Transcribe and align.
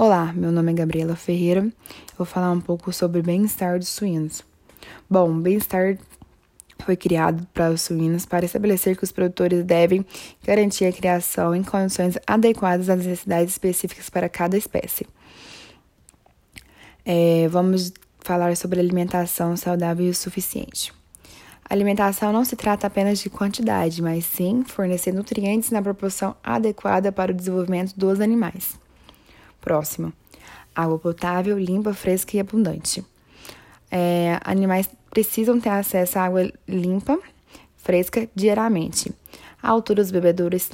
Olá, 0.00 0.32
meu 0.32 0.52
nome 0.52 0.70
é 0.70 0.74
Gabriela 0.76 1.16
Ferreira. 1.16 1.62
Eu 1.62 1.72
vou 2.18 2.24
falar 2.24 2.52
um 2.52 2.60
pouco 2.60 2.92
sobre 2.92 3.20
bem-estar 3.20 3.80
dos 3.80 3.88
suínos. 3.88 4.44
Bom, 5.10 5.40
bem-estar 5.40 5.98
foi 6.84 6.96
criado 6.96 7.44
para 7.52 7.72
os 7.72 7.82
suínos 7.82 8.24
para 8.24 8.44
estabelecer 8.44 8.96
que 8.96 9.02
os 9.02 9.10
produtores 9.10 9.64
devem 9.64 10.06
garantir 10.44 10.84
a 10.84 10.92
criação 10.92 11.52
em 11.52 11.64
condições 11.64 12.16
adequadas 12.28 12.88
às 12.88 13.04
necessidades 13.04 13.54
específicas 13.54 14.08
para 14.08 14.28
cada 14.28 14.56
espécie. 14.56 15.04
É, 17.04 17.48
vamos 17.48 17.92
falar 18.20 18.56
sobre 18.56 18.78
alimentação 18.78 19.56
saudável 19.56 20.08
e 20.08 20.14
suficiente. 20.14 20.92
A 21.68 21.74
alimentação 21.74 22.32
não 22.32 22.44
se 22.44 22.54
trata 22.54 22.86
apenas 22.86 23.18
de 23.18 23.28
quantidade, 23.28 24.00
mas 24.00 24.24
sim 24.26 24.62
fornecer 24.62 25.10
nutrientes 25.10 25.72
na 25.72 25.82
proporção 25.82 26.36
adequada 26.40 27.10
para 27.10 27.32
o 27.32 27.34
desenvolvimento 27.34 27.98
dos 27.98 28.20
animais. 28.20 28.78
Próximo. 29.60 30.12
Água 30.74 30.98
potável, 30.98 31.58
limpa, 31.58 31.92
fresca 31.92 32.36
e 32.36 32.40
abundante. 32.40 33.04
É, 33.90 34.38
animais 34.44 34.88
precisam 35.10 35.58
ter 35.60 35.70
acesso 35.70 36.18
à 36.18 36.22
água 36.22 36.52
limpa, 36.66 37.18
fresca 37.76 38.28
diariamente. 38.34 39.12
A 39.62 39.70
altura 39.70 40.02
dos 40.02 40.10
bebedouros 40.10 40.70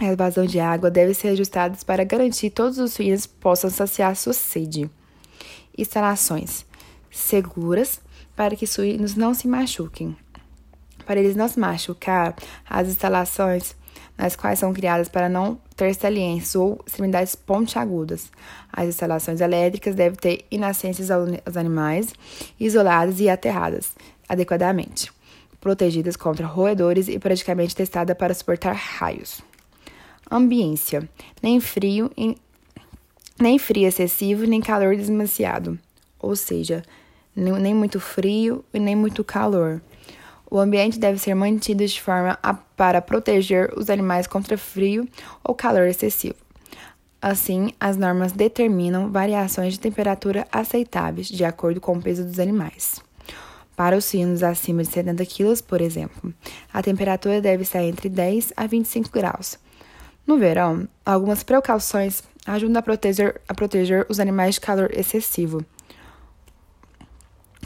a 0.00 0.14
vazão 0.14 0.46
de 0.46 0.58
água 0.58 0.90
devem 0.90 1.14
ser 1.14 1.28
ajustados 1.28 1.84
para 1.84 2.04
garantir 2.04 2.50
que 2.50 2.56
todos 2.56 2.78
os 2.78 2.94
suínos 2.94 3.26
possam 3.26 3.68
saciar 3.68 4.16
sua 4.16 4.32
sede. 4.32 4.90
Instalações 5.76 6.64
seguras 7.10 8.00
para 8.34 8.56
que 8.56 8.66
suínos 8.66 9.14
não 9.14 9.34
se 9.34 9.46
machuquem. 9.46 10.16
Para 11.04 11.20
eles 11.20 11.36
não 11.36 11.48
se 11.48 11.58
machucar, 11.58 12.34
as 12.68 12.88
instalações 12.88 13.76
nas 14.22 14.36
quais 14.36 14.60
são 14.60 14.72
criadas 14.72 15.08
para 15.08 15.28
não 15.28 15.58
ter 15.76 15.92
saliências 15.96 16.54
ou 16.54 16.80
extremidades 16.86 17.34
pontiagudas. 17.34 18.30
As 18.72 18.86
instalações 18.86 19.40
elétricas 19.40 19.96
devem 19.96 20.16
ter 20.16 20.44
inacências 20.48 21.10
aos 21.10 21.56
animais, 21.56 22.14
isoladas 22.58 23.18
e 23.18 23.28
aterradas 23.28 23.90
adequadamente, 24.28 25.12
protegidas 25.60 26.14
contra 26.14 26.46
roedores 26.46 27.08
e 27.08 27.18
praticamente 27.18 27.74
testadas 27.74 28.16
para 28.16 28.32
suportar 28.32 28.76
raios. 28.76 29.42
Ambiência: 30.30 31.08
nem 31.42 31.58
frio, 31.58 32.08
nem 33.40 33.58
frio 33.58 33.88
excessivo, 33.88 34.46
nem 34.46 34.60
calor 34.60 34.94
demasiado, 34.94 35.76
ou 36.20 36.36
seja, 36.36 36.84
nem 37.34 37.74
muito 37.74 37.98
frio 37.98 38.64
e 38.72 38.78
nem 38.78 38.94
muito 38.94 39.24
calor. 39.24 39.82
O 40.52 40.58
ambiente 40.58 40.98
deve 40.98 41.18
ser 41.18 41.34
mantido 41.34 41.82
de 41.82 41.98
forma 41.98 42.38
a, 42.42 42.52
para 42.52 43.00
proteger 43.00 43.72
os 43.74 43.88
animais 43.88 44.26
contra 44.26 44.58
frio 44.58 45.08
ou 45.42 45.54
calor 45.54 45.86
excessivo. 45.86 46.34
Assim, 47.22 47.72
as 47.80 47.96
normas 47.96 48.32
determinam 48.32 49.10
variações 49.10 49.72
de 49.72 49.80
temperatura 49.80 50.46
aceitáveis 50.52 51.28
de 51.28 51.42
acordo 51.42 51.80
com 51.80 51.94
o 51.94 52.02
peso 52.02 52.22
dos 52.22 52.38
animais. 52.38 53.00
Para 53.74 53.96
os 53.96 54.04
suínos 54.04 54.42
acima 54.42 54.82
de 54.82 54.90
70 54.90 55.24
kg, 55.24 55.62
por 55.66 55.80
exemplo, 55.80 56.34
a 56.70 56.82
temperatura 56.82 57.40
deve 57.40 57.62
estar 57.62 57.82
entre 57.82 58.10
10 58.10 58.52
a 58.54 58.66
25 58.66 59.08
graus. 59.08 59.58
No 60.26 60.36
verão, 60.36 60.86
algumas 61.02 61.42
precauções 61.42 62.22
ajudam 62.44 62.78
a 62.78 62.82
proteger, 62.82 63.40
a 63.48 63.54
proteger 63.54 64.04
os 64.06 64.20
animais 64.20 64.56
de 64.56 64.60
calor 64.60 64.90
excessivo 64.92 65.64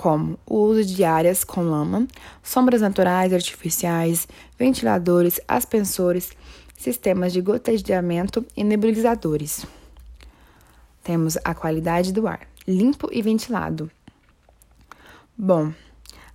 como 0.00 0.38
o 0.46 0.56
uso 0.60 0.82
de 0.82 1.04
áreas 1.04 1.44
com 1.44 1.60
lama, 1.60 2.08
sombras 2.42 2.80
naturais 2.80 3.34
artificiais, 3.34 4.26
ventiladores, 4.58 5.38
aspersores, 5.46 6.30
sistemas 6.74 7.34
de 7.34 7.42
goteamento 7.42 8.42
e 8.56 8.64
nebulizadores. 8.64 9.66
Temos 11.04 11.36
a 11.44 11.54
qualidade 11.54 12.14
do 12.14 12.26
ar, 12.26 12.48
limpo 12.66 13.10
e 13.12 13.20
ventilado. 13.20 13.90
Bom, 15.36 15.70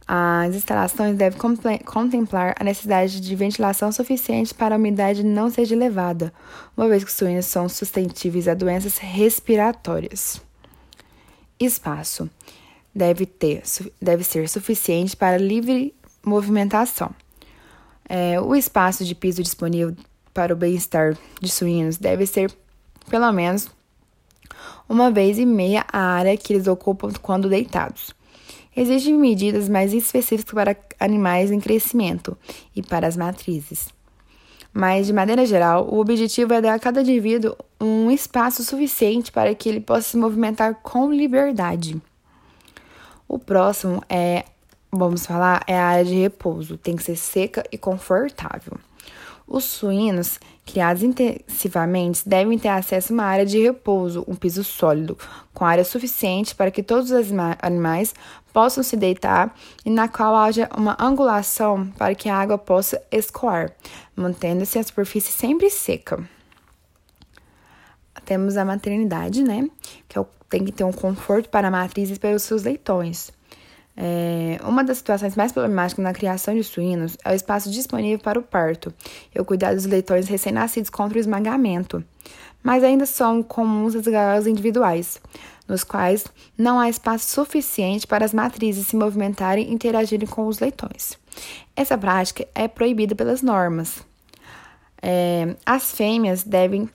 as 0.07 0.53
instalações 0.53 1.17
devem 1.17 1.39
contemplar 1.83 2.53
a 2.59 2.63
necessidade 2.63 3.19
de 3.19 3.35
ventilação 3.35 3.91
suficiente 3.91 4.53
para 4.53 4.75
a 4.75 4.77
umidade 4.77 5.23
não 5.23 5.49
seja 5.49 5.73
elevada, 5.73 6.31
uma 6.77 6.87
vez 6.87 7.03
que 7.03 7.09
os 7.09 7.17
suínos 7.17 7.47
são 7.47 7.67
suscetíveis 7.67 8.47
a 8.47 8.53
doenças 8.53 8.99
respiratórias. 8.99 10.39
Espaço 11.59 12.29
deve, 12.95 13.25
ter, 13.25 13.61
deve 14.01 14.23
ser 14.23 14.47
suficiente 14.47 15.17
para 15.17 15.37
livre 15.37 15.93
movimentação. 16.25 17.13
É, 18.07 18.39
o 18.39 18.55
espaço 18.55 19.03
de 19.03 19.13
piso 19.13 19.43
disponível 19.43 19.95
para 20.33 20.53
o 20.53 20.55
bem-estar 20.55 21.17
de 21.41 21.49
suínos 21.49 21.97
deve 21.97 22.25
ser 22.25 22.51
pelo 23.09 23.31
menos 23.31 23.69
uma 24.87 25.11
vez 25.11 25.37
e 25.37 25.45
meia 25.45 25.85
a 25.91 25.99
área 25.99 26.37
que 26.37 26.53
eles 26.53 26.67
ocupam 26.67 27.11
quando 27.21 27.49
deitados. 27.49 28.15
Existem 28.75 29.13
medidas 29.13 29.69
mais 29.69 29.93
específicas 29.93 30.53
para 30.53 30.77
animais 30.99 31.51
em 31.51 31.59
crescimento 31.59 32.37
e 32.75 32.81
para 32.81 33.07
as 33.07 33.15
matrizes. 33.15 33.87
Mas, 34.73 35.07
de 35.07 35.13
maneira 35.13 35.45
geral, 35.45 35.87
o 35.89 35.99
objetivo 35.99 36.53
é 36.53 36.61
dar 36.61 36.73
a 36.73 36.79
cada 36.79 37.01
indivíduo 37.01 37.55
um 37.79 38.11
espaço 38.11 38.63
suficiente 38.63 39.31
para 39.31 39.55
que 39.55 39.69
ele 39.69 39.79
possa 39.79 40.09
se 40.09 40.17
movimentar 40.17 40.75
com 40.83 41.13
liberdade. 41.13 42.01
O 43.27 43.39
próximo 43.39 44.03
é, 44.07 44.45
vamos 44.91 45.25
falar, 45.25 45.63
é 45.67 45.77
a 45.77 45.85
área 45.85 46.05
de 46.05 46.15
repouso. 46.15 46.77
Tem 46.77 46.95
que 46.95 47.03
ser 47.03 47.15
seca 47.15 47.63
e 47.71 47.77
confortável. 47.77 48.77
Os 49.47 49.63
suínos 49.63 50.39
criados 50.65 51.03
intensivamente 51.03 52.27
devem 52.27 52.57
ter 52.57 52.69
acesso 52.69 53.13
a 53.13 53.15
uma 53.15 53.23
área 53.23 53.45
de 53.45 53.61
repouso, 53.61 54.25
um 54.27 54.35
piso 54.35 54.63
sólido, 54.63 55.17
com 55.53 55.63
área 55.63 55.85
suficiente 55.85 56.55
para 56.55 56.71
que 56.71 56.81
todos 56.81 57.11
os 57.11 57.31
animais 57.61 58.13
possam 58.51 58.83
se 58.83 58.97
deitar 58.97 59.53
e 59.85 59.89
na 59.91 60.07
qual 60.07 60.35
haja 60.35 60.67
uma 60.75 60.97
angulação 60.99 61.87
para 61.97 62.15
que 62.15 62.27
a 62.27 62.37
água 62.37 62.57
possa 62.57 62.99
escoar, 63.11 63.71
mantendo-se 64.15 64.79
a 64.79 64.83
superfície 64.83 65.31
sempre 65.31 65.69
seca. 65.69 66.34
Temos 68.25 68.57
a 68.57 68.65
maternidade, 68.65 69.43
né? 69.43 69.69
Que 70.07 70.17
é 70.17 70.25
tem 70.49 70.63
que 70.63 70.71
ter 70.71 70.83
um 70.83 70.91
conforto 70.91 71.49
para 71.49 71.67
a 71.67 71.71
matriz 71.71 72.09
e 72.09 72.19
para 72.19 72.35
os 72.35 72.43
seus 72.43 72.63
leitões. 72.63 73.31
É, 73.97 74.59
uma 74.63 74.83
das 74.83 74.97
situações 74.97 75.35
mais 75.35 75.51
problemáticas 75.51 76.03
na 76.03 76.13
criação 76.13 76.53
de 76.53 76.63
suínos 76.63 77.17
é 77.23 77.31
o 77.31 77.35
espaço 77.35 77.71
disponível 77.71 78.19
para 78.19 78.37
o 78.37 78.43
parto 78.43 78.93
e 79.33 79.39
o 79.39 79.45
cuidado 79.45 79.75
dos 79.75 79.85
leitões 79.85 80.27
recém-nascidos 80.27 80.89
contra 80.89 81.17
o 81.17 81.21
esmagamento. 81.21 82.03
Mas 82.61 82.83
ainda 82.83 83.05
são 83.05 83.41
comuns 83.41 83.95
as 83.95 84.05
gaiolas 84.05 84.47
individuais, 84.47 85.21
nos 85.67 85.83
quais 85.83 86.25
não 86.57 86.79
há 86.79 86.89
espaço 86.89 87.29
suficiente 87.29 88.05
para 88.05 88.25
as 88.25 88.33
matrizes 88.33 88.87
se 88.87 88.95
movimentarem 88.95 89.69
e 89.69 89.73
interagirem 89.73 90.27
com 90.27 90.47
os 90.47 90.59
leitões. 90.59 91.17
Essa 91.75 91.97
prática 91.97 92.47
é 92.53 92.67
proibida 92.67 93.15
pelas 93.15 93.41
normas. 93.41 94.01
É, 95.01 95.55
as 95.65 95.91
fêmeas 95.91 96.43
devem 96.43 96.89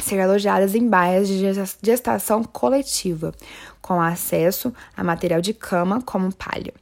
ser 0.00 0.20
alojadas 0.20 0.74
em 0.74 0.88
baias 0.88 1.28
de 1.28 1.42
gestação 1.82 2.44
coletiva, 2.44 3.32
com 3.80 4.00
acesso 4.00 4.72
a 4.96 5.02
material 5.02 5.40
de 5.40 5.54
cama 5.54 6.02
como 6.02 6.34
palha. 6.34 6.72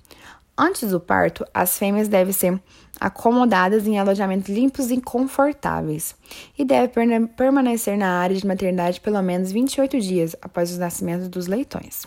Antes 0.56 0.90
do 0.90 1.00
parto, 1.00 1.44
as 1.52 1.76
fêmeas 1.76 2.06
devem 2.06 2.32
ser 2.32 2.60
acomodadas 3.00 3.86
em 3.86 3.98
alojamentos 3.98 4.48
limpos 4.48 4.90
e 4.90 5.00
confortáveis 5.00 6.14
e 6.56 6.64
devem 6.64 7.26
permanecer 7.26 7.98
na 7.98 8.20
área 8.20 8.36
de 8.36 8.46
maternidade 8.46 9.00
pelo 9.00 9.20
menos 9.20 9.50
28 9.50 10.00
dias 10.00 10.36
após 10.40 10.74
o 10.74 10.78
nascimento 10.78 11.28
dos 11.28 11.48
leitões. 11.48 12.06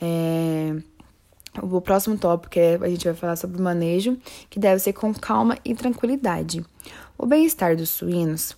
É... 0.00 0.76
O 1.62 1.80
próximo 1.80 2.18
tópico 2.18 2.58
é 2.58 2.74
a 2.74 2.88
gente 2.88 3.04
vai 3.04 3.14
falar 3.14 3.36
sobre 3.36 3.58
o 3.58 3.62
manejo, 3.62 4.18
que 4.50 4.60
deve 4.60 4.78
ser 4.78 4.92
com 4.92 5.12
calma 5.14 5.56
e 5.64 5.74
tranquilidade. 5.74 6.62
O 7.16 7.24
bem-estar 7.24 7.74
dos 7.74 7.88
suínos 7.88 8.54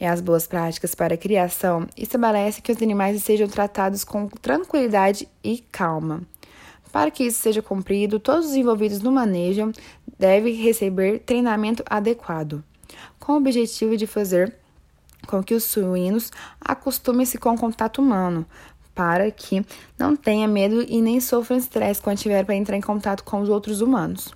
é 0.00 0.08
as 0.08 0.20
boas 0.20 0.46
práticas 0.46 0.94
para 0.94 1.14
a 1.14 1.18
criação 1.18 1.88
estabelece 1.96 2.62
que 2.62 2.70
os 2.70 2.80
animais 2.80 3.20
sejam 3.20 3.48
tratados 3.48 4.04
com 4.04 4.28
tranquilidade 4.28 5.28
e 5.42 5.58
calma. 5.72 6.22
Para 6.92 7.10
que 7.10 7.24
isso 7.24 7.40
seja 7.40 7.60
cumprido, 7.60 8.20
todos 8.20 8.46
os 8.46 8.54
envolvidos 8.54 9.02
no 9.02 9.10
manejo 9.10 9.72
devem 10.16 10.54
receber 10.54 11.18
treinamento 11.18 11.82
adequado, 11.84 12.62
com 13.18 13.32
o 13.32 13.36
objetivo 13.36 13.96
de 13.96 14.06
fazer 14.06 14.54
com 15.26 15.42
que 15.42 15.52
os 15.52 15.64
suínos 15.64 16.30
acostumem-se 16.60 17.36
com 17.36 17.50
o 17.50 17.58
contato 17.58 18.00
humano, 18.00 18.46
para 18.94 19.30
que 19.32 19.66
não 19.98 20.14
tenha 20.14 20.46
medo 20.46 20.80
e 20.88 21.02
nem 21.02 21.20
sofram 21.20 21.58
estresse 21.58 22.00
quando 22.00 22.18
tiver 22.18 22.44
para 22.44 22.54
entrar 22.54 22.76
em 22.76 22.80
contato 22.80 23.24
com 23.24 23.40
os 23.40 23.48
outros 23.48 23.80
humanos. 23.80 24.32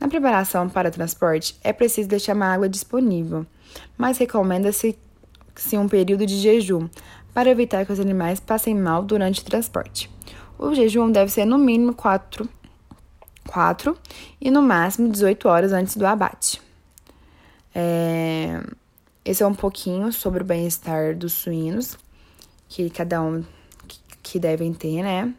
Na 0.00 0.06
preparação 0.06 0.68
para 0.68 0.90
transporte, 0.90 1.58
é 1.62 1.72
preciso 1.72 2.08
deixar 2.08 2.36
uma 2.36 2.46
água 2.46 2.68
disponível 2.68 3.44
mas 3.96 4.18
recomenda-se 4.18 4.96
um 5.74 5.88
período 5.88 6.24
de 6.24 6.36
jejum 6.36 6.88
para 7.34 7.50
evitar 7.50 7.84
que 7.84 7.92
os 7.92 8.00
animais 8.00 8.40
passem 8.40 8.74
mal 8.74 9.02
durante 9.02 9.40
o 9.40 9.44
transporte. 9.44 10.10
O 10.58 10.74
jejum 10.74 11.10
deve 11.10 11.30
ser 11.30 11.44
no 11.44 11.56
mínimo 11.56 11.94
4, 11.94 12.48
4 13.46 13.96
e 14.40 14.50
no 14.50 14.62
máximo 14.62 15.10
18 15.10 15.48
horas 15.48 15.72
antes 15.72 15.96
do 15.96 16.06
abate. 16.06 16.60
É, 17.74 18.60
esse 19.24 19.42
é 19.42 19.46
um 19.46 19.54
pouquinho 19.54 20.12
sobre 20.12 20.42
o 20.42 20.44
bem-estar 20.46 21.16
dos 21.16 21.32
suínos. 21.32 21.96
que 22.68 22.90
cada 22.90 23.22
um 23.22 23.44
que 24.22 24.38
devem 24.38 24.74
ter, 24.74 25.02
né? 25.02 25.32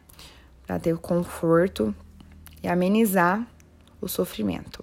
Para 0.66 0.78
ter 0.78 0.96
conforto 0.96 1.94
e 2.62 2.68
amenizar 2.68 3.46
o 4.00 4.08
sofrimento. 4.08 4.79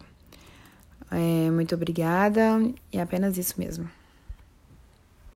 É, 1.12 1.50
muito 1.52 1.74
obrigada 1.76 2.60
e 2.92 3.00
apenas 3.00 3.38
isso 3.38 3.56
mesmo. 3.58 3.90